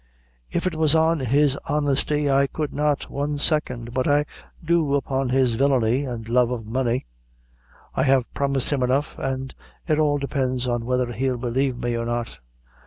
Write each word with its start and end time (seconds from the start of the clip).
"If 0.49 0.65
it 0.65 0.73
was 0.75 0.95
on 0.95 1.19
his 1.19 1.59
honesty, 1.69 2.27
I 2.27 2.47
could 2.47 2.73
not, 2.73 3.11
one 3.11 3.37
second, 3.37 3.93
but 3.93 4.07
I 4.07 4.25
do 4.65 4.95
upon 4.95 5.29
his 5.29 5.53
villainy 5.53 6.05
and 6.05 6.27
love 6.27 6.49
of 6.49 6.65
money. 6.65 7.05
I 7.93 8.01
have 8.01 8.25
promised 8.33 8.73
him 8.73 8.81
enough, 8.81 9.13
and 9.19 9.53
it 9.87 9.99
all 9.99 10.17
depends 10.17 10.67
on 10.67 10.85
whether 10.87 11.11
he'll 11.11 11.37
believe 11.37 11.77
me 11.77 11.95
or 11.95 12.05
not." 12.07 12.39